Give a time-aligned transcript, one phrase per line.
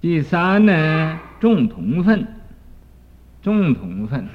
[0.00, 2.26] 第三呢，众同分，
[3.42, 4.26] 众同分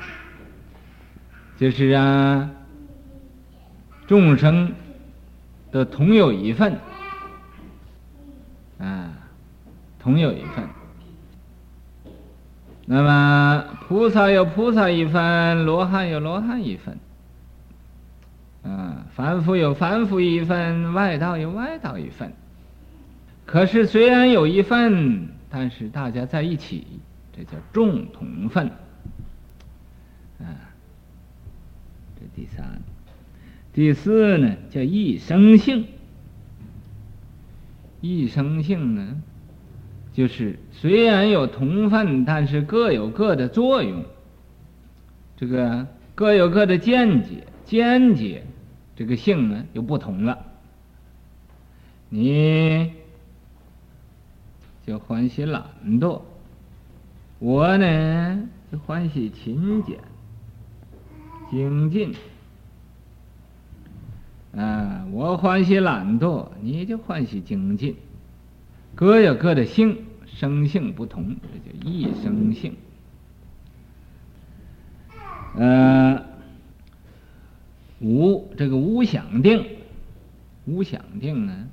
[1.58, 2.52] 就是啊，
[4.06, 4.72] 众生
[5.72, 6.78] 都同有一份，
[8.78, 9.12] 啊，
[9.98, 10.64] 同有一份。
[12.86, 17.00] 那么菩萨有菩萨一份，罗汉有罗汉一份，
[18.64, 22.32] 啊，凡夫有凡夫一份，外道有外道一份。
[23.48, 26.86] 可是虽然有一份，但是大家在一起，
[27.36, 28.68] 这叫众同分。
[30.40, 30.74] 啊，
[32.16, 32.82] 这第三，
[33.72, 35.88] 第四呢叫异生性。
[38.02, 39.22] 异生性呢？
[40.14, 44.06] 就是虽然有同分，但是各有各的作用。
[45.38, 48.46] 这个各有各的见解，见解
[48.96, 50.46] 这个性呢又不同了。
[52.08, 52.94] 你
[54.86, 55.64] 就欢喜懒
[56.00, 56.22] 惰，
[57.40, 60.00] 我呢就欢喜勤俭、
[61.50, 62.14] 精进。
[64.56, 67.96] 啊，我欢喜懒惰，你就欢喜精进。
[68.94, 72.76] 各有各的性，生性不同，这叫异生性。
[75.58, 76.24] 呃，
[78.00, 79.66] 无这个无想定，
[80.66, 81.68] 无想定呢，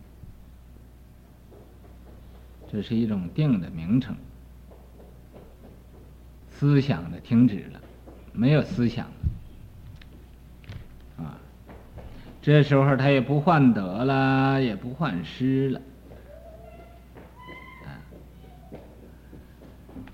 [2.72, 4.16] 这是一种定的名称。
[6.48, 7.80] 思想的停止了，
[8.32, 9.06] 没有思想
[11.18, 11.36] 啊，
[12.40, 15.80] 这时候他也不患得了，也不患失了。
[17.84, 17.90] 啊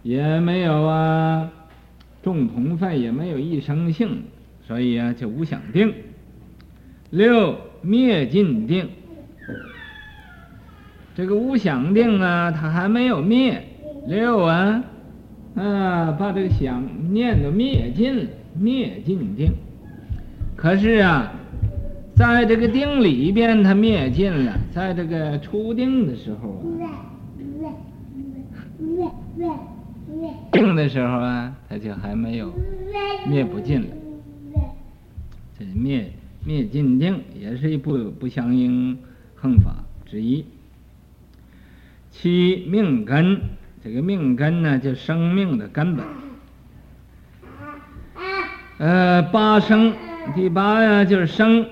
[0.02, 1.52] 也没有啊，
[2.22, 4.22] 众同分也没有一生性，
[4.66, 5.94] 所以啊就无想定。
[7.10, 8.88] 六灭尽定，
[11.18, 13.60] 这个无想定啊，它还没有灭。
[14.06, 14.84] 六啊，
[15.56, 16.80] 啊把这个想
[17.12, 19.50] 念都灭尽了，灭尽定。
[20.54, 21.32] 可是啊，
[22.14, 26.50] 在这个定里边，它灭尽了，在这个初定的时候
[26.84, 27.10] 啊。
[30.52, 32.52] 定的时候啊，他就还没有
[33.28, 33.88] 灭不尽了。
[35.58, 36.12] 这灭
[36.46, 38.96] 灭尽定也是一部不相应
[39.34, 39.74] 恒法
[40.06, 40.44] 之一。
[42.20, 43.40] 七命根，
[43.84, 46.04] 这个命根呢，就生命的根本。
[48.78, 49.94] 呃，八生，
[50.34, 51.64] 第八呀就是生，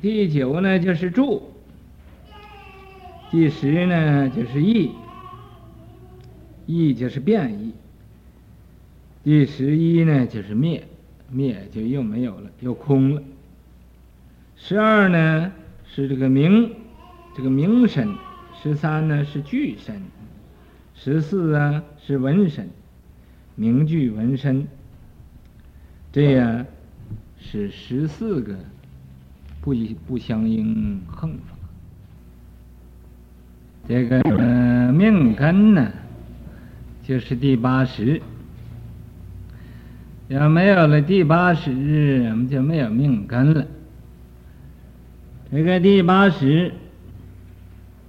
[0.00, 1.42] 第九呢就是住，
[3.30, 4.90] 第十呢就是异。
[6.64, 7.74] 异就是变异，
[9.22, 10.86] 第十一呢就是灭，
[11.30, 13.22] 灭就又没有了，又空了。
[14.56, 15.52] 十二呢
[15.84, 16.74] 是这个名，
[17.36, 18.08] 这个名身；
[18.62, 19.94] 十三呢是具身；
[20.94, 22.68] 十四啊是纹身，
[23.54, 24.66] 名具纹身。
[26.10, 26.66] 这样
[27.38, 28.56] 是十四个
[29.60, 29.74] 不
[30.06, 31.56] 不相应横法。
[33.86, 35.92] 这个呃命根呢？
[37.04, 38.20] 就是第八十，
[40.28, 43.66] 要没有了第八十，我们就没有命根了。
[45.50, 46.70] 这个第八十，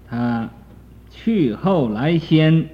[0.10, 0.50] 他
[1.10, 2.68] 去后来先，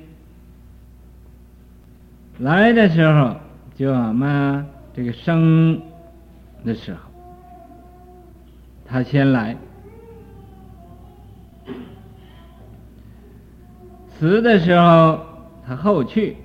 [2.40, 3.36] 来的时候
[3.76, 5.82] 就我们这个生
[6.64, 7.00] 的时候，
[8.86, 9.56] 他先来；
[14.18, 15.20] 死的时候。
[15.68, 16.38] 他后去，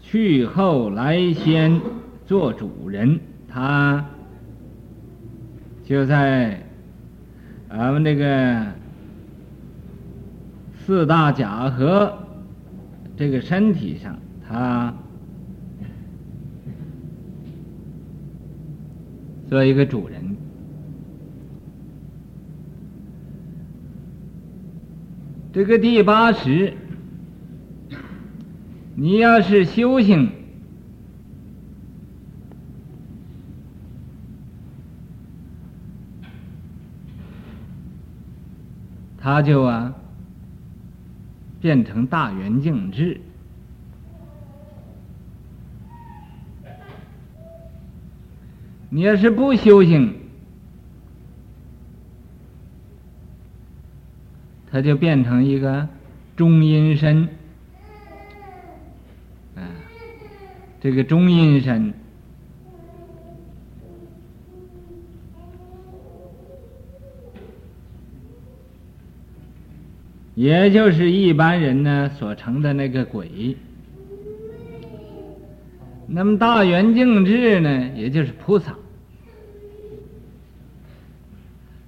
[0.00, 1.80] 去后来先
[2.24, 4.06] 做主人，他
[5.84, 6.62] 就在
[7.68, 8.66] 俺们这个
[10.84, 12.18] 四大假合
[13.16, 14.94] 这个身体上，他
[19.48, 20.36] 做一个主人。
[25.52, 26.72] 这个第八识，
[28.94, 30.32] 你要是修行，
[39.22, 39.94] 他就啊
[41.60, 43.20] 变成大圆镜智。
[48.88, 50.12] 你要是不修行，
[54.70, 55.88] 他就变成一个
[56.36, 57.28] 中阴身，
[59.54, 59.62] 啊，
[60.80, 61.94] 这个中阴身，
[70.42, 73.56] 也就是一般人呢所成的那个鬼。
[76.08, 78.76] 那么大圆镜智呢，也就是菩萨。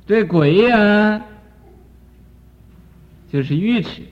[0.06, 1.20] 这鬼呀，
[3.32, 4.02] 就是愚痴。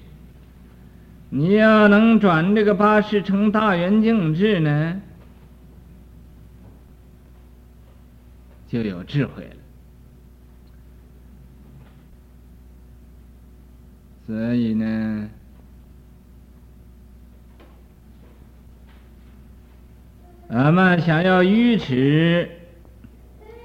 [1.31, 5.01] 你要能转这个八识成大圆镜智呢，
[8.67, 9.62] 就有智慧了。
[14.27, 15.29] 所以呢，
[20.49, 22.49] 俺们想要愚痴，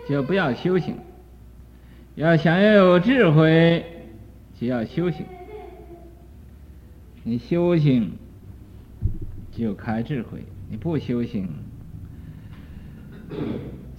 [0.10, 0.96] 就不要修行；
[2.16, 3.86] 要想要有智慧，
[4.60, 5.26] 就要修行。
[7.24, 8.14] 你修行
[9.52, 11.48] 就开智慧，你不修行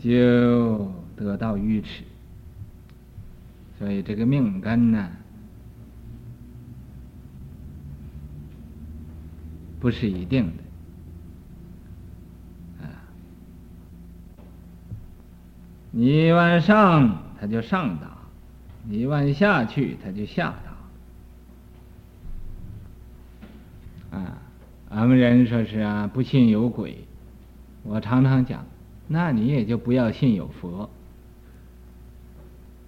[0.03, 2.03] 就得到愚痴。
[3.79, 5.09] 所以这个命根呢，
[9.81, 10.63] 不是一定的，
[12.85, 12.91] 啊，
[15.93, 18.09] 你往上，他就上达；
[18.89, 20.55] 你往下去，他就下
[24.11, 24.19] 达。
[24.19, 24.39] 啊，
[24.91, 27.05] 俺们人说是啊，不信有鬼。
[27.85, 28.67] 我常常讲，
[29.07, 30.91] 那你也就不要信有佛，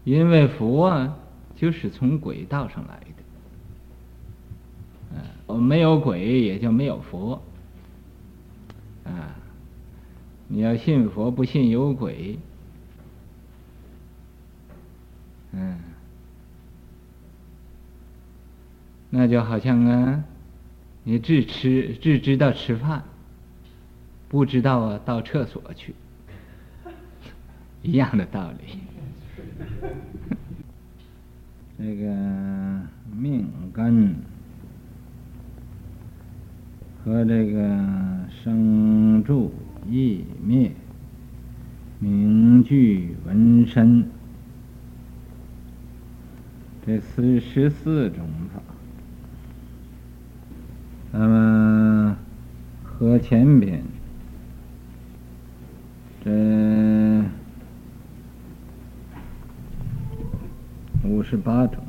[0.03, 1.17] 因为佛啊，
[1.55, 3.20] 就是从轨道上来的。
[5.57, 7.43] 没有鬼，也就没有佛。
[9.05, 9.35] 啊，
[10.49, 12.39] 你要信佛，不信有鬼。
[15.53, 15.79] 嗯，
[19.11, 20.25] 那就好像啊，
[21.03, 23.03] 你只吃只知道吃饭，
[24.29, 25.95] 不知道啊到厕所去，
[27.83, 28.79] 一样的道理。
[31.79, 32.15] 这个
[33.17, 34.15] 命根。
[37.11, 37.77] 和这个
[38.31, 39.53] 生住
[39.91, 40.71] 异灭、
[41.99, 44.09] 名俱闻身，
[46.87, 48.63] 这四十四种法，
[51.11, 52.17] 那么
[52.85, 53.83] 和前边
[56.25, 57.25] 这
[61.03, 61.83] 五十八种，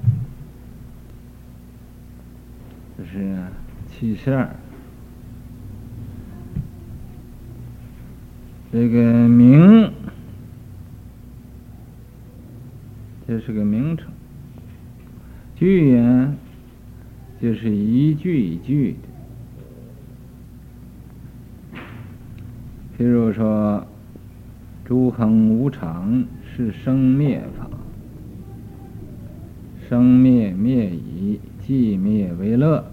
[2.97, 3.37] 就是
[3.87, 4.49] 七十二。
[8.71, 9.91] 这个名，
[13.27, 14.09] 这是个名称。
[15.57, 16.37] 句言，
[17.41, 18.95] 就是一句一句
[21.73, 21.79] 的。
[22.97, 23.85] 譬如说，
[24.85, 26.23] 诸恒无常
[26.55, 27.69] 是生灭法，
[29.89, 32.89] 生灭灭已，寂灭为乐。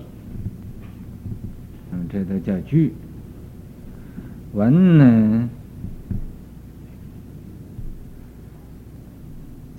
[1.93, 2.95] 那么这都叫句。
[4.55, 5.49] 文呢？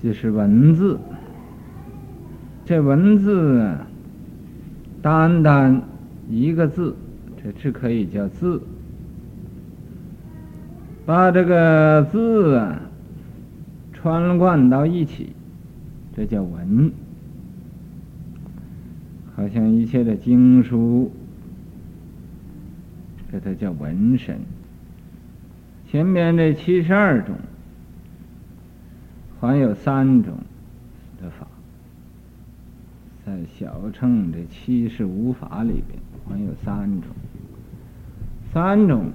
[0.02, 0.98] 就是文字，
[2.64, 3.86] 这文字啊，
[5.02, 5.82] 单单
[6.30, 6.96] 一个字，
[7.42, 8.62] 这只可以叫字。
[11.04, 12.80] 把这个字啊
[13.92, 15.34] 串贯到一起，
[16.16, 16.90] 这叫文。
[19.36, 21.10] 好像一切的经书，
[23.30, 24.38] 这都叫文神。
[25.90, 27.34] 前面这七十二种。
[29.40, 30.34] 还有三种
[31.22, 31.46] 的法，
[33.24, 37.10] 在小乘的七十五法里边，还有三种，
[38.52, 39.10] 三种，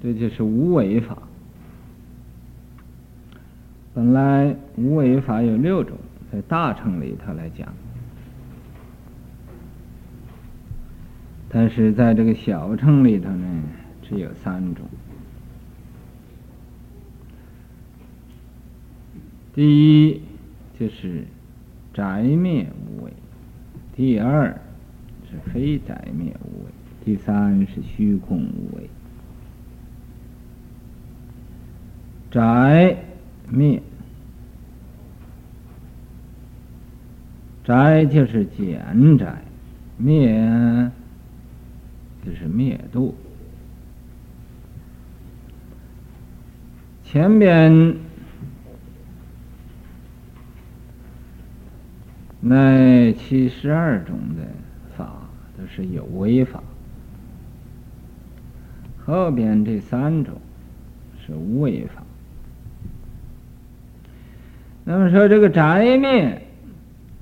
[0.00, 1.18] 这就是无为法。
[3.92, 5.98] 本来无为法有六种，
[6.30, 7.66] 在大乘里头来讲，
[11.48, 13.62] 但是在这个小乘里头呢，
[14.00, 14.84] 只有三种。
[19.60, 20.22] 第一
[20.78, 21.22] 就是
[21.92, 23.12] 宅灭无为，
[23.94, 24.58] 第二
[25.30, 26.70] 是非宅灭无为，
[27.04, 28.88] 第三是虚空无为。
[32.30, 32.96] 宅
[33.50, 33.82] 灭，
[37.62, 39.42] 宅就是减宅，
[39.98, 40.90] 灭
[42.24, 43.14] 就是灭度。
[47.04, 48.08] 前边。
[52.40, 54.42] 那七十二种的
[54.96, 55.28] 法
[55.58, 56.62] 都是有为法，
[59.04, 60.34] 后边这三种
[61.18, 62.02] 是无为法。
[64.84, 66.40] 那么说这个宅灭，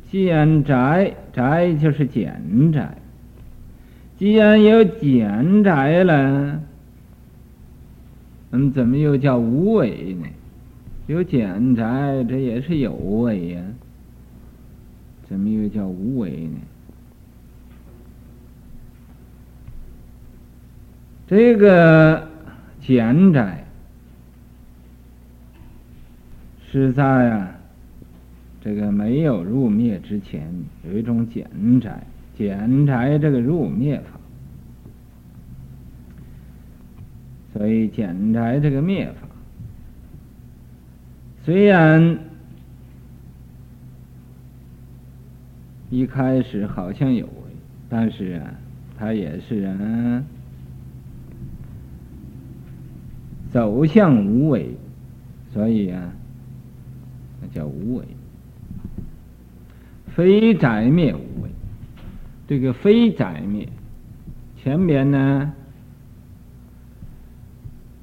[0.09, 2.41] 既然宅宅就是简
[2.73, 2.97] 宅，
[4.17, 6.61] 既然有简宅了，
[8.51, 10.29] 那么怎么又叫无为呢？
[11.09, 13.61] 有简宅，这也是有为呀，
[15.28, 16.58] 怎么又叫无为呢？
[21.26, 22.28] 这个
[22.80, 23.64] 简宅
[26.70, 27.54] 是在啊。
[28.61, 30.52] 这个没有入灭之前，
[30.85, 31.49] 有一种简
[31.80, 32.02] 宅，
[32.37, 34.20] 简宅这个入灭法，
[37.52, 39.28] 所以简宅这个灭法，
[41.44, 42.18] 虽然
[45.90, 47.28] 一开始好像有，
[47.88, 48.54] 但是啊，
[48.99, 50.25] 他也是啊，
[53.50, 54.76] 走向无为，
[55.52, 56.12] 所以啊，
[57.40, 58.04] 那叫无为。
[60.09, 61.50] 非宅灭无为，
[62.49, 63.68] 这个非宅灭，
[64.57, 65.52] 前边呢，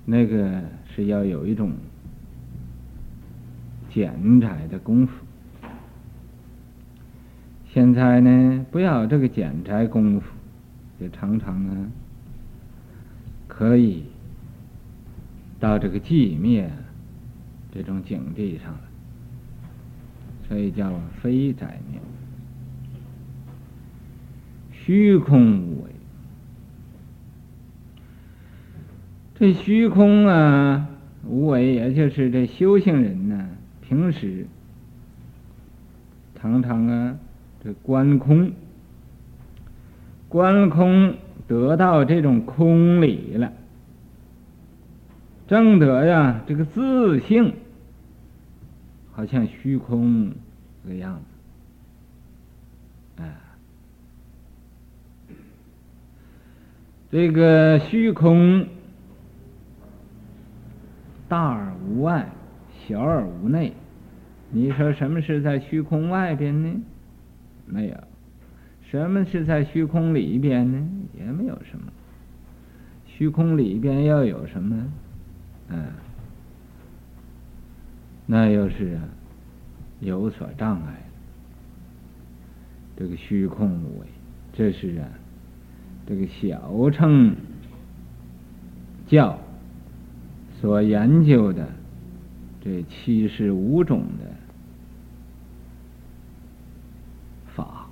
[0.06, 1.74] 那个是要有一种
[3.90, 5.25] 简宅的功夫。
[7.76, 10.28] 现在呢，不要这个简宅功夫，
[10.98, 11.92] 就常常呢，
[13.50, 14.06] 可以
[15.60, 16.72] 到这个寂灭
[17.74, 18.80] 这种境地上了。
[20.48, 20.90] 所以叫
[21.22, 22.00] 非宅灭，
[24.72, 25.90] 虚空无为。
[29.38, 30.88] 这虚空啊，
[31.26, 33.50] 无为，也就是这修行人呢，
[33.82, 34.48] 平时
[36.36, 37.18] 常常啊，
[37.66, 38.54] 这观空，
[40.30, 41.16] 观空
[41.48, 43.52] 得到这种空理了，
[45.48, 47.56] 证得呀，这个自性。
[49.14, 50.32] 好像虚空
[50.84, 51.16] 这个样
[53.18, 53.34] 子，哎，
[57.10, 58.68] 这个虚空
[61.28, 62.30] 大而无外，
[62.86, 63.74] 小而无内。
[64.52, 66.82] 你说什么是在虚空外边呢？
[67.66, 67.96] 没有。
[68.90, 70.88] 什么是在虚空里边呢？
[71.18, 71.92] 也没有什么。
[73.06, 74.92] 虚空里边要有什么？
[75.70, 75.86] 嗯。
[78.28, 79.04] 那又是啊，
[80.00, 81.02] 有所障碍。
[82.98, 84.08] 这个虚空无为，
[84.54, 85.08] 这是啊，
[86.08, 87.36] 这个小乘
[89.06, 89.38] 教
[90.62, 91.68] 所研究的
[92.62, 94.32] 这七十五种的
[97.54, 97.88] 法，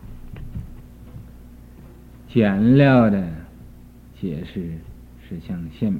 [2.33, 3.23] 简料的
[4.19, 4.63] 解释
[5.29, 5.93] 是像现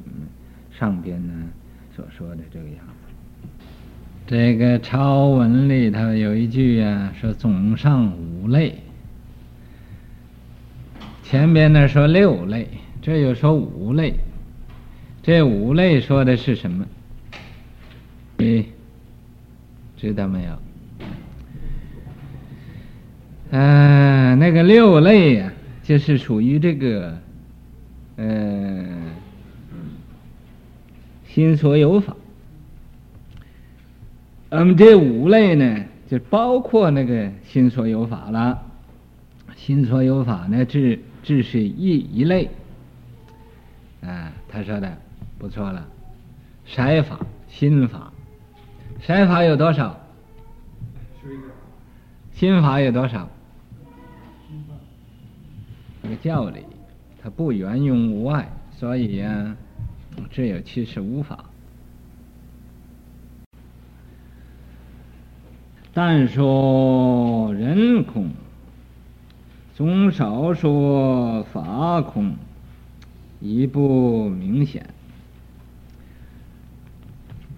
[0.72, 1.34] 上边呢
[1.96, 3.50] 所说的这个样子。
[4.26, 8.80] 这个超文里头有一句啊，说总上五类，
[11.22, 12.68] 前边呢说六类，
[13.00, 14.16] 这又说五类，
[15.22, 16.84] 这五类说的是什么？
[18.38, 18.70] 你
[19.98, 20.60] 知道没有？
[23.52, 25.53] 嗯、那个六类呀、
[25.84, 27.18] 就是属于这个，
[28.16, 29.12] 嗯、呃，
[31.28, 32.16] 心所有法。
[34.50, 38.62] 那么这五类呢，就包括那个心所有法了。
[39.56, 42.50] 心所有法呢，只只是一一类。
[44.02, 44.98] 啊，他说的
[45.38, 45.88] 不错了。
[46.66, 48.14] 色法、心法，
[49.02, 50.00] 色法有多少？
[52.34, 53.30] 心法有多少？
[56.04, 56.60] 这个教理，
[57.22, 59.58] 它不缘用无碍，所以呀、啊，
[60.30, 61.46] 只有七十五法。
[65.94, 68.32] 但说人空，
[69.76, 72.36] 总少说法空，
[73.40, 74.86] 一不明显。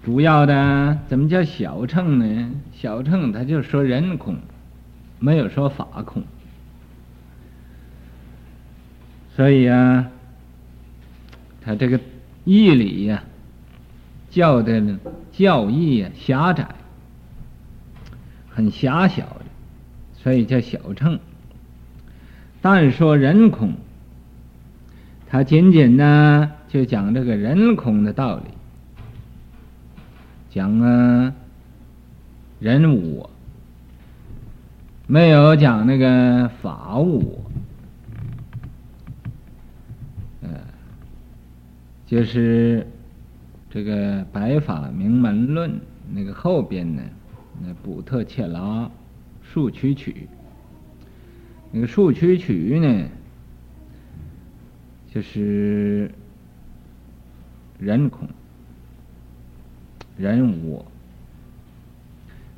[0.03, 2.51] 主要的怎么叫小乘呢？
[2.73, 4.37] 小乘他就说人空，
[5.17, 6.21] 没有说法空。
[9.35, 10.09] 所以啊，
[11.61, 11.99] 他这个
[12.45, 13.23] 义理呀、
[14.29, 14.97] 教的
[15.31, 16.67] 教义呀、狭窄。
[18.49, 19.41] 很狭小的，
[20.13, 21.19] 所以叫小乘。
[22.61, 23.73] 但说人空，
[25.29, 28.43] 他仅仅呢就讲这个人空的道理，
[30.49, 31.33] 讲啊
[32.61, 33.29] 人我，
[35.05, 37.21] 没有讲那个法我。
[42.05, 42.85] 就是
[43.69, 45.71] 这个《白法明门论》
[46.13, 47.01] 那个后边呢。
[47.61, 48.91] 那补特切拉、
[49.41, 50.27] 数曲曲
[51.71, 53.07] 那个数曲曲呢，
[55.13, 56.11] 就是
[57.79, 58.27] 人空，
[60.17, 60.85] 人无我，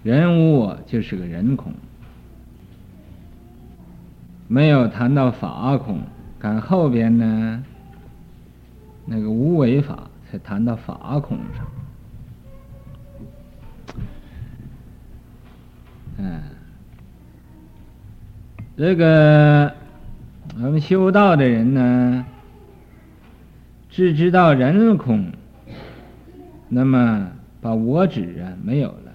[0.01, 1.71] 人无我就是个人空，
[4.47, 6.01] 没有谈到法空，
[6.39, 7.63] 看后边呢，
[9.09, 11.65] 那个无为法才谈到法空上。
[16.17, 16.41] 嗯，
[18.75, 19.73] 这个
[20.55, 22.25] 我们修道的人呢，
[23.89, 25.31] 只知道人空，
[26.67, 29.13] 那么把我指啊没有了。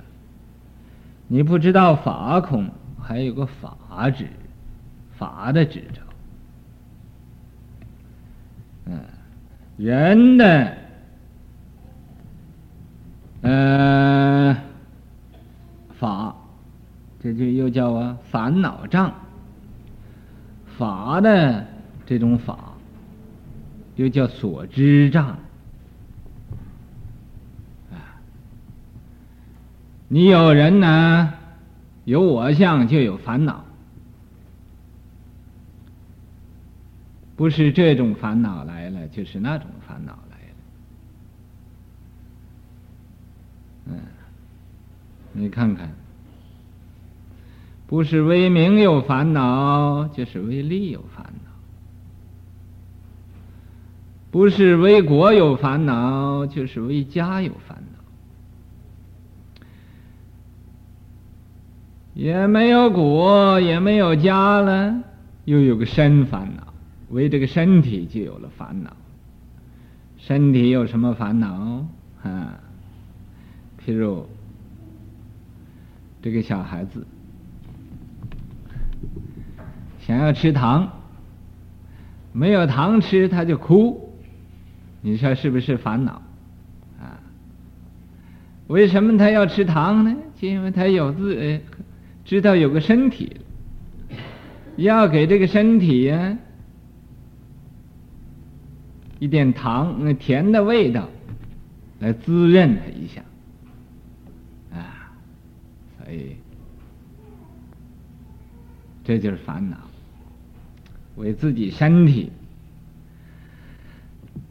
[1.29, 4.29] 你不知道法空，还有个法指，
[5.19, 6.01] 法的指着。
[8.87, 9.01] 嗯，
[9.76, 10.76] 人的，
[13.43, 14.57] 呃，
[15.99, 16.37] 法。
[17.25, 19.12] 这就又叫啊烦恼障，
[20.76, 21.64] 法的
[22.05, 22.73] 这种法，
[23.95, 25.29] 又叫所知障。
[27.93, 28.19] 啊，
[30.09, 31.33] 你有人呢，
[32.05, 33.64] 有我相就有烦恼，
[37.43, 40.55] 不是这种烦恼来了，就是那种烦恼来了。
[43.87, 43.99] 嗯，
[45.33, 45.91] 你看看。
[47.89, 51.51] 不是为名有烦恼，就是为利有烦恼；
[54.31, 57.99] 不是为国有烦恼，就是为家有烦恼。
[62.15, 65.03] 也没有国，也没有家了，
[65.45, 66.62] 又有个身烦恼，
[67.12, 68.97] 为这个身体就有了烦恼。
[70.16, 71.87] 身体有什么烦恼？
[72.23, 72.59] 啊，
[73.85, 74.26] 譬如
[76.21, 77.07] 这个小孩子。
[80.00, 80.91] 想要吃糖，
[82.32, 84.13] 没有糖吃他就哭，
[85.00, 86.23] 你说是不是烦恼？
[87.00, 87.21] 啊？
[88.67, 90.17] 为什么他要吃糖呢？
[90.34, 91.60] 就因为他有自
[92.25, 93.37] 知道有个身体，
[94.76, 96.39] 要给这个身体呀、啊、
[99.23, 101.08] 一点糖，那甜的味道
[102.00, 103.23] 来滋润他一下，
[104.76, 105.15] 啊，
[105.97, 106.35] 所以
[109.04, 109.76] 这就是烦恼。
[111.15, 112.32] 为自己身体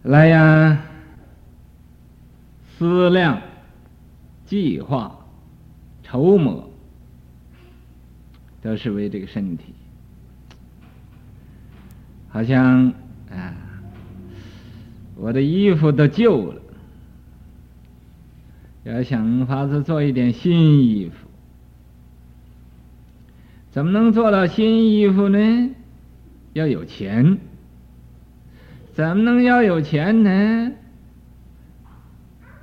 [0.03, 0.81] 来呀，
[2.77, 3.41] 思量、
[4.45, 5.25] 计划、
[6.01, 6.71] 筹谋，
[8.61, 9.73] 都是为这个身体。
[12.29, 12.93] 好像
[13.29, 13.53] 啊，
[15.21, 16.61] 我的衣服都旧了，
[18.85, 21.27] 要想法子做一点新衣服，
[23.69, 25.69] 怎么能做到新衣服呢？
[26.53, 27.37] 要有钱，
[28.93, 30.71] 怎么能要有钱呢？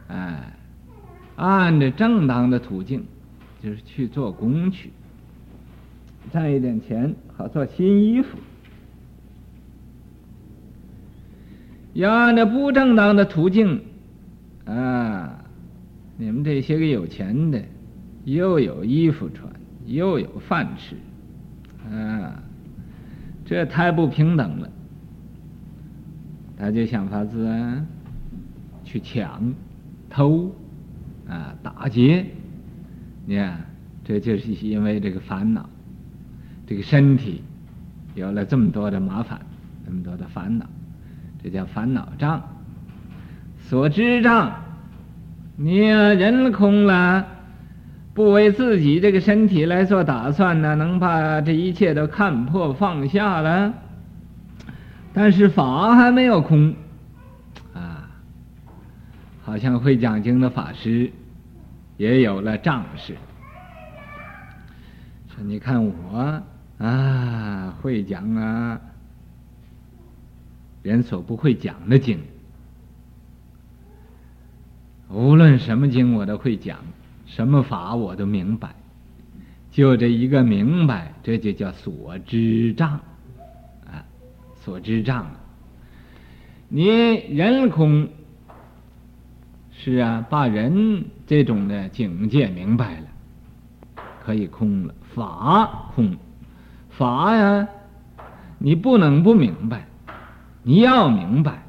[0.08, 0.52] 哎，
[1.36, 3.04] 按着正当的途径，
[3.62, 4.90] 就是去做工去，
[6.32, 8.36] 赚一点钱，好做新衣服。
[11.98, 13.82] 要按照不正当的途径，
[14.64, 15.44] 啊，
[16.16, 17.60] 你们这些个有钱的，
[18.24, 19.52] 又有衣服穿，
[19.84, 20.94] 又有饭吃，
[21.92, 22.40] 啊。
[23.44, 24.70] 这太不平等了，
[26.56, 27.84] 他就想法子啊，
[28.84, 29.52] 去抢、
[30.08, 30.54] 偷、
[31.26, 32.24] 啊打劫，
[33.26, 33.58] 你看，
[34.04, 35.68] 这就是因为这个烦恼，
[36.64, 37.42] 这个身体
[38.14, 39.40] 有了这么多的麻烦，
[39.84, 40.66] 这么多的烦恼，
[41.42, 42.42] 这叫烦恼障。
[43.58, 44.52] 所知障，
[45.56, 47.26] 你人空了。
[48.14, 53.72] 不为自己这个身体来做打算呢，能把这一切都看破放下了。
[55.12, 56.74] 但是法还没有空，
[57.74, 58.10] 啊，
[59.44, 61.12] 好像会讲经的法师
[61.96, 63.14] 也有了仗势。
[65.28, 66.42] 说你看我
[66.78, 68.80] 啊，会讲啊，
[70.82, 72.20] 人所不会讲的经，
[75.10, 76.78] 无论什么经我都会讲。
[77.26, 78.74] 什么法我都明白，
[79.70, 83.00] 就这一个明白，这就叫所知障，
[83.84, 84.02] 啊，
[84.62, 85.26] 所知障。
[86.68, 88.08] 你人空，
[89.72, 94.94] 是啊，把人这种的境界明白了，可以空了。
[95.14, 96.16] 法空，
[96.88, 97.68] 法呀，
[98.56, 99.86] 你不能不明白，
[100.68, 101.62] 你要明白，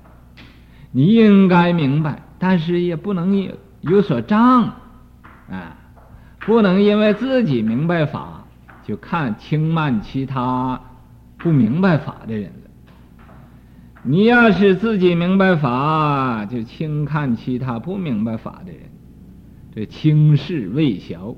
[0.91, 4.73] 你应该明白，但是也不能有有所障。
[5.49, 5.77] 啊，
[6.39, 8.43] 不能因为自己明白法，
[8.83, 10.81] 就看轻慢其他
[11.38, 12.69] 不明白法的人了。
[14.03, 18.81] 你要是自己明白法，就轻看其他不明白法的人，
[19.73, 21.33] 这轻视未小，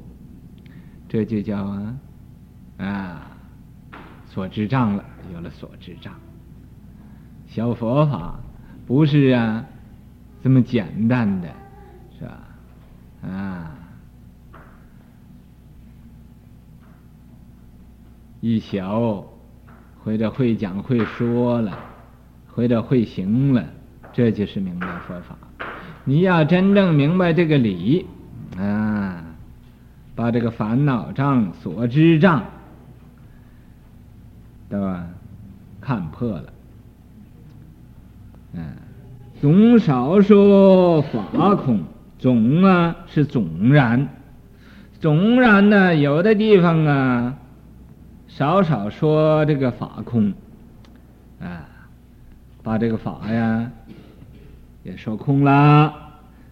[1.08, 1.96] 这就叫啊
[2.80, 3.22] 啊
[4.26, 6.12] 所知障了，有了所知障。
[7.54, 8.40] 小佛法
[8.88, 9.66] 不是啊
[10.42, 11.50] 这么简单的，
[12.18, 13.30] 是吧？
[13.30, 13.76] 啊，
[18.40, 19.26] 一小
[20.04, 21.78] 或者会讲会说了。
[22.54, 23.64] 或者会行了，
[24.12, 25.38] 这就是明白佛法。
[26.04, 28.06] 你要真正明白这个理，
[28.58, 29.24] 啊，
[30.16, 32.44] 把这个烦恼障、所知障，
[34.70, 35.08] 对吧？
[35.80, 36.52] 看破了，
[38.54, 38.64] 嗯，
[39.40, 41.84] 总少说法空，
[42.18, 44.08] 总啊是总然，
[45.00, 47.38] 总然呢，有的地方啊，
[48.28, 50.34] 少少说这个法空，
[51.40, 51.68] 啊。
[52.64, 53.72] 把这个法呀
[54.84, 55.92] 也说空了，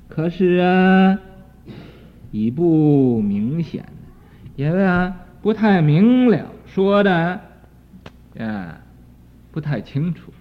[0.07, 1.19] 可是啊，
[2.31, 3.85] 已不明显，
[4.55, 7.39] 因为啊不太明了，说的
[8.39, 8.79] 啊
[9.51, 10.33] 不太清楚，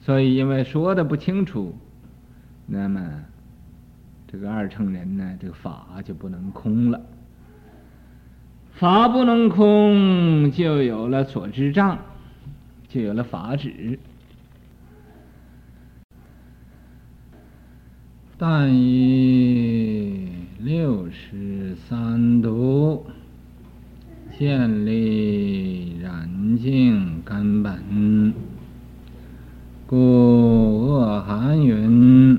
[0.00, 1.76] 所以因为说的不清楚，
[2.66, 3.00] 那么
[4.26, 7.00] 这个二乘人呢，这个法就不能空了，
[8.72, 11.98] 法不能空，就有了所知障，
[12.88, 13.98] 就有了法执。
[18.38, 23.04] 但以六十三毒
[24.38, 28.32] 建立染净根本，
[29.90, 32.38] 故恶寒云：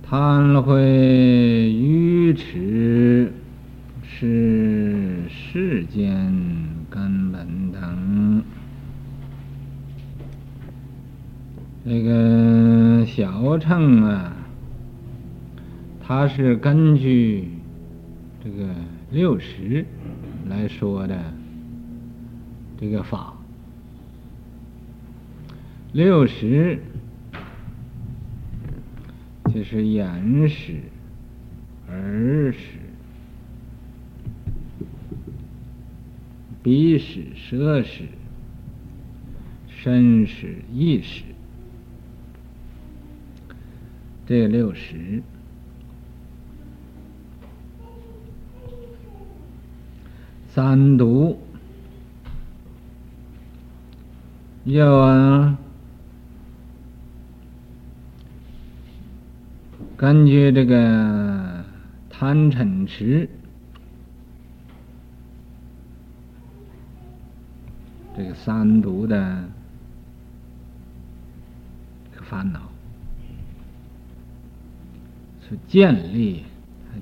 [0.00, 3.32] 贪恚愚痴
[4.00, 6.32] 是世间
[6.88, 8.44] 根本等。
[11.84, 14.32] 这个小乘啊，
[16.00, 17.48] 它是根据
[18.44, 18.68] 这个
[19.10, 19.84] 六十
[20.48, 21.18] 来说的
[22.80, 23.39] 这个法。
[25.92, 26.80] 六十
[29.52, 30.80] 就是眼识、
[31.88, 32.78] 耳识、
[36.62, 38.04] 鼻识、舌识、
[39.68, 41.24] 身识、意识。
[44.26, 45.24] 这六十，
[50.54, 51.40] 三毒，
[54.62, 55.58] 要啊，
[60.00, 61.62] 根据这个
[62.08, 63.28] 贪嗔痴，
[68.16, 69.44] 这个三毒的
[72.22, 72.62] 烦恼。
[75.46, 76.44] 是建立，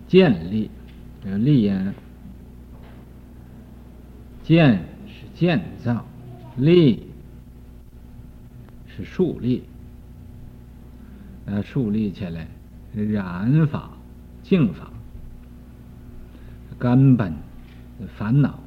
[0.09, 0.69] 建立，
[1.23, 1.95] 这个立呀，
[4.43, 4.73] 建
[5.07, 6.05] 是建造，
[6.57, 7.07] 立
[8.89, 9.63] 是树立，
[11.47, 12.49] 呃，树立起来，
[13.05, 13.91] 染法、
[14.43, 14.91] 净法，
[16.79, 17.33] 根本
[18.17, 18.59] 烦恼，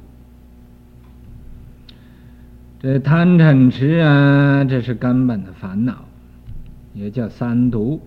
[2.80, 6.04] 这贪嗔痴啊，这是根本的烦恼，
[6.94, 8.00] 也叫三毒。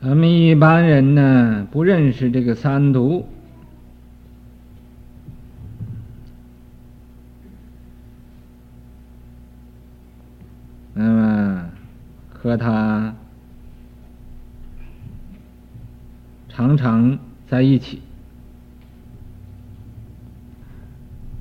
[0.00, 3.26] 咱们一般人呢，不认识这个三毒，
[10.94, 11.70] 那么
[12.56, 13.14] 他
[16.48, 18.00] 常常在一起，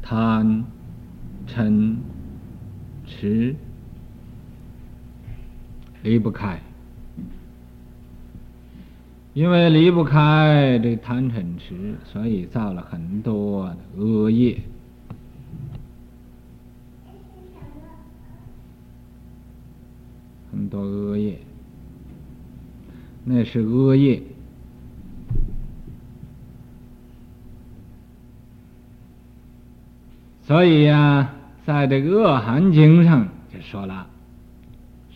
[0.02, 0.64] 贪、
[1.48, 1.96] 嗔、
[3.06, 3.56] 痴，
[6.04, 6.60] 离不开。
[9.34, 14.58] 因为离不开这贪嗔痴，所以造了很多的恶业，
[20.70, 21.40] 多恶业，
[23.24, 24.22] 那是恶业。
[30.42, 31.34] 所以呀、
[31.66, 34.08] 在这个《恶寒经》上就说了，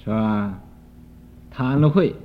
[0.04, 0.54] 说
[1.52, 2.16] 贪了会。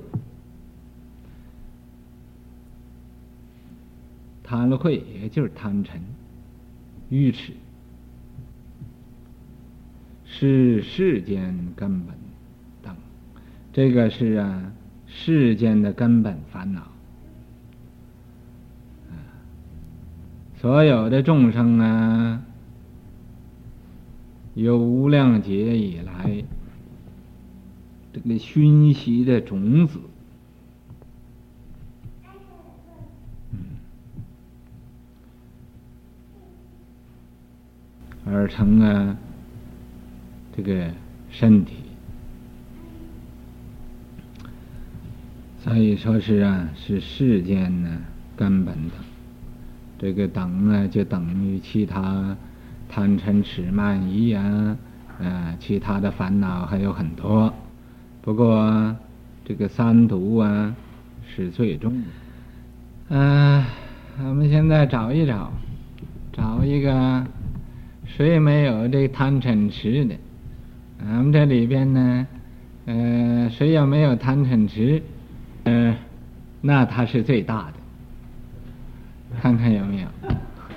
[4.47, 5.89] 贪了会，也就是贪嗔、
[7.09, 7.53] 愚痴，
[10.23, 12.24] 是世间根本。
[13.75, 14.71] 这个是啊，
[15.05, 16.87] 世间的根本烦恼。
[20.55, 22.41] 所有的众生啊，
[24.53, 26.45] 有无量劫以来
[28.13, 29.99] 这个熏习的种子，
[38.25, 39.17] 而成啊
[40.55, 40.89] 这个
[41.29, 41.84] 身体。
[45.65, 47.89] 所以说是啊，是世间呢
[48.37, 48.91] 根本的
[49.97, 52.37] 这个等呢，就等于其他
[52.87, 54.77] 贪嗔痴慢疑啊，
[55.17, 57.51] 呃，其他的烦恼还有很多。
[58.21, 58.95] 不过
[59.43, 60.75] 这个三毒啊
[61.27, 62.07] 是最重的。
[63.09, 63.65] 嗯、
[64.19, 65.51] 我们现在找一找，
[66.31, 67.25] 找一个
[68.05, 70.15] 谁没有这贪嗔痴的？
[70.99, 72.27] 我们这里边呢，
[72.85, 75.01] 呃，谁要没有贪嗔痴？
[75.65, 75.95] 嗯、
[76.61, 77.73] 那他是最大的。
[79.41, 80.07] 看看有没有，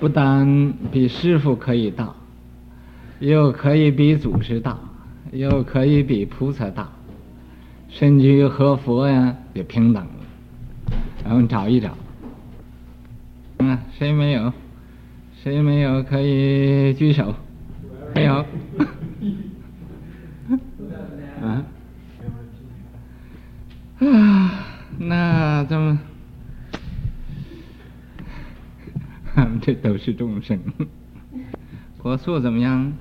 [0.01, 2.13] 不但比师傅可以大，
[3.21, 4.77] 又可以比祖师大，
[5.33, 6.91] 又可以比菩萨大，
[7.89, 10.11] 甚至于和佛呀也平等了。
[11.25, 11.97] 然后找一找，
[13.59, 14.53] 嗯，谁没有？
[15.43, 17.35] 谁没有可以举手？
[18.15, 18.45] 没有。
[21.41, 21.65] 嗯？
[25.01, 25.99] 那咱们，
[29.61, 30.59] 这都是众生。
[31.99, 32.93] 火速怎么样？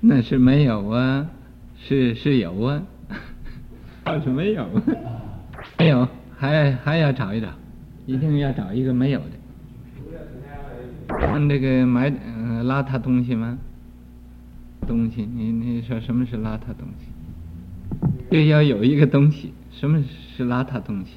[0.00, 1.26] 那是没有啊，
[1.76, 2.82] 是是有啊，
[4.04, 4.66] 倒是没有，
[5.78, 7.48] 没有，还还要找一找，
[8.06, 9.26] 一定要找一个没有的。
[11.08, 13.58] 看这个买呃邋遢东西吗？
[14.86, 17.06] 东西，你你说什么是邋遢东西？
[18.30, 20.02] 就要有一个东西，什么？
[20.36, 21.12] 是邋遢东西，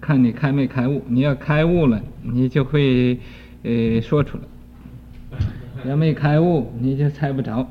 [0.00, 1.02] 看你开没开悟。
[1.06, 3.18] 你要开悟了，你就会
[3.62, 4.44] 呃说出来；
[5.88, 7.66] 要没开悟，你就猜不着。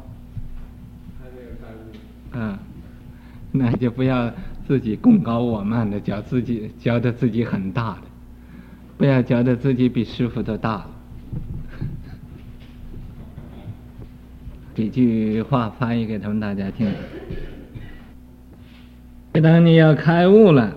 [2.31, 2.59] 啊，
[3.51, 4.31] 那就不要
[4.65, 8.03] 自己功高我慢的，觉自己觉得自己很大的，
[8.97, 10.89] 不要觉得自己比师傅都大了。
[14.73, 16.87] 几句话翻译给他们大家听
[19.33, 19.41] 听。
[19.41, 20.73] 等你要开悟了，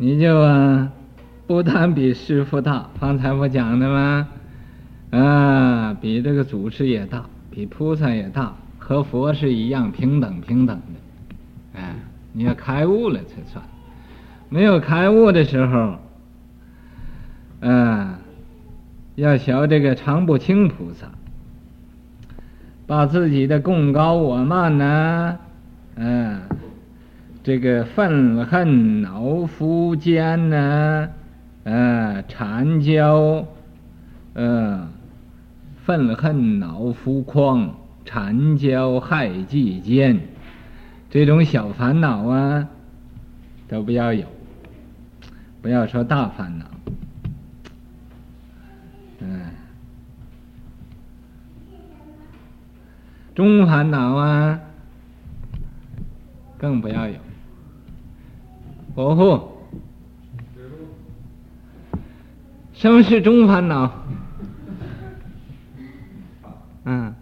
[0.00, 0.92] 你就啊，
[1.48, 4.28] 不但比师父大，方才我讲的吗？
[5.10, 11.80] 啊，比这个祖师也大，比菩萨也大，和佛是一样平等平等的。
[11.80, 11.96] 哎，
[12.32, 13.64] 你要开悟了才算。
[14.48, 15.96] 没有开悟的时候，
[17.60, 18.20] 啊，
[19.16, 21.08] 要学这个常不轻菩萨，
[22.86, 25.38] 把自己的贡高我慢呢。
[25.96, 26.40] 嗯，
[27.48, 31.08] 这个愤恨恼夫奸呢，
[31.64, 33.46] 呃，缠交，
[34.34, 34.86] 呃，
[35.82, 40.20] 愤恨恼夫狂，缠交害计奸，
[41.08, 42.68] 这种小烦恼啊，
[43.66, 44.26] 都不要有，
[45.62, 46.66] 不要说大烦恼，
[49.20, 49.40] 嗯，
[53.34, 54.60] 中烦恼啊。
[56.58, 57.14] 更不要有，
[58.98, 59.56] 哦吼！
[62.72, 63.92] 什么是中烦恼？
[66.82, 67.14] 嗯。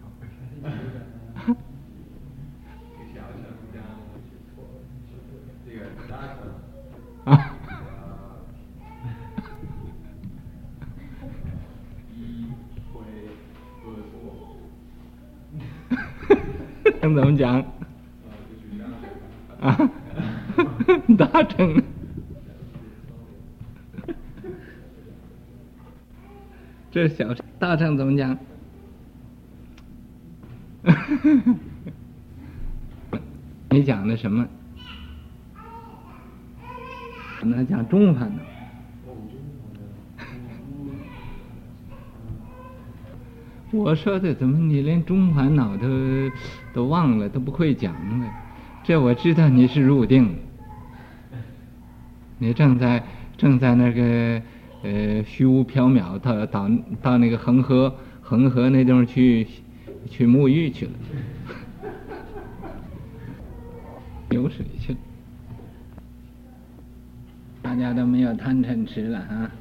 [7.25, 7.53] 啊。
[16.99, 17.63] 怎么讲？
[19.59, 19.89] 啊，
[21.17, 21.83] 大乘，
[26.91, 28.37] 这是小乘，大乘怎么讲？
[34.17, 34.47] 你讲的什么？
[37.43, 38.41] 那讲中烦恼。
[43.71, 45.87] 我说的怎么你连中烦恼都
[46.73, 48.27] 都忘了，都不会讲了？
[48.83, 50.35] 这我知道你是入定，
[52.39, 53.03] 你正在
[53.37, 54.41] 正在那个
[54.81, 56.67] 呃虚无缥缈，到到
[57.01, 59.45] 到那个恒河恒河那地方去
[60.09, 60.91] 去沐浴去了，
[64.29, 64.99] 流水去了，
[67.61, 69.51] 大家都没有贪嗔痴了啊！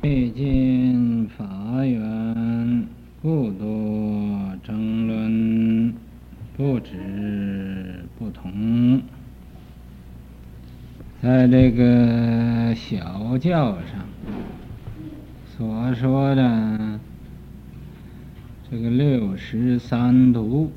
[0.00, 2.86] 毕竟法缘，
[3.20, 5.94] 故多争论。
[6.54, 9.00] 不止不同，
[11.22, 14.04] 在这个小教上，
[15.46, 17.00] 所说的
[18.70, 20.70] 这个六十三读，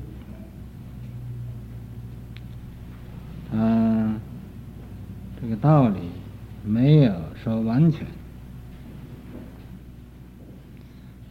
[3.50, 4.14] 他
[5.40, 5.98] 这个道理
[6.64, 8.06] 没有说完全，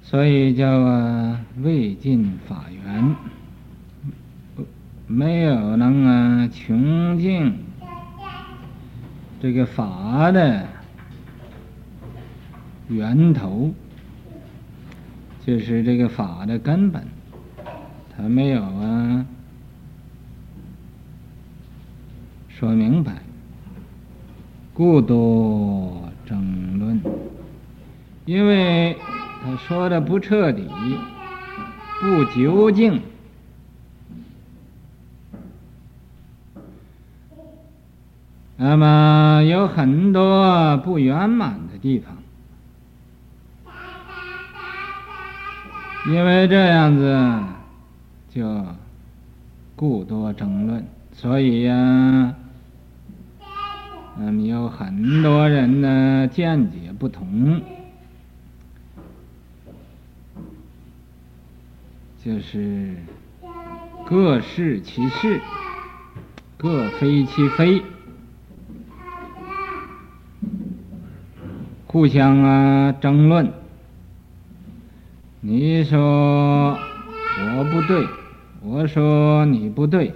[0.01, 3.15] 所以叫啊未尽法缘，
[5.07, 7.53] 没有能啊穷尽。
[9.41, 10.67] 这个法的。
[12.87, 13.73] 源头
[15.43, 17.03] 就是这个法的根本，
[18.15, 19.25] 他没有啊
[22.57, 23.11] 说明白，
[24.73, 27.01] 故多争论，
[28.23, 28.95] 因为
[29.43, 30.65] 他说的不彻底，
[31.99, 33.01] 不究竟，
[38.55, 42.15] 那么有很多不圆满的地方。
[46.07, 47.43] 因为这样子，
[48.29, 48.65] 就
[49.75, 52.33] 故多争论，所以呀、
[54.17, 57.61] 嗯，有很多人呢见解不同，
[62.23, 62.95] 就是
[64.05, 65.41] 各是其是，
[66.57, 67.83] 各非其非，
[71.85, 73.51] 互相啊争论。
[75.41, 76.79] 你说
[77.37, 78.07] 我不对，
[78.63, 80.13] 我说你不对，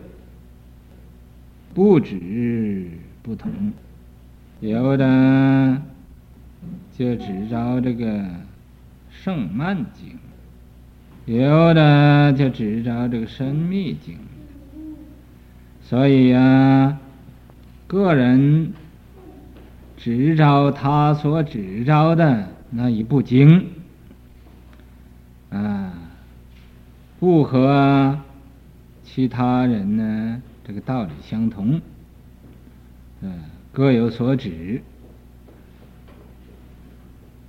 [1.73, 2.89] 不止
[3.21, 3.51] 不同，
[4.60, 5.82] 有的
[6.98, 8.26] 就只找这个
[9.10, 10.17] 圣曼经，
[11.26, 14.17] 有的就只找这个深密经，
[15.82, 17.00] 所以呀、啊，
[17.88, 18.74] 个人
[19.95, 23.65] 只找他所只找的那一部经。
[25.52, 25.93] 啊，
[27.19, 28.19] 不和
[29.04, 31.82] 其他人呢，这个道理相同，
[33.22, 33.34] 嗯，
[33.71, 34.82] 各有所指，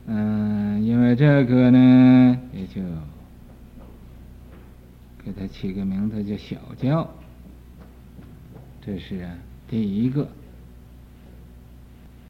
[0.07, 2.83] 嗯，因为这个呢，也就
[5.25, 7.09] 给他起个名字叫小教，
[8.81, 9.29] 这是
[9.69, 10.29] 第一个。